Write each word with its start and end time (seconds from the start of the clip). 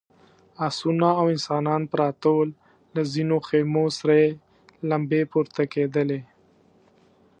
آسونه 0.67 1.09
او 1.19 1.25
انسانان 1.33 1.81
پراته 1.91 2.29
ول، 2.35 2.49
له 2.93 3.01
ځينو 3.13 3.37
خيمو 3.47 3.85
سرې 3.97 4.23
لمبې 4.89 5.21
پورته 5.31 5.63
کېدلې…. 5.73 6.21